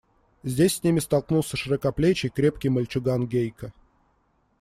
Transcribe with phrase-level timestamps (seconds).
[0.41, 3.71] Здесь с ними столкнулся широкоплечий, крепкий мальчуган Гейка.